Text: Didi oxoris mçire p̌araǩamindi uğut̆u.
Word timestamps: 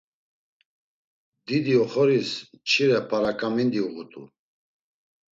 Didi 1.45 1.73
oxoris 1.83 2.29
mçire 2.57 2.99
p̌araǩamindi 3.09 3.81
uğut̆u. 3.85 4.23